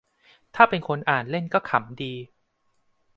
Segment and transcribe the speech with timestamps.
[0.55, 2.13] ถ้าเป็นคนอ่านเล่นก็ขำดี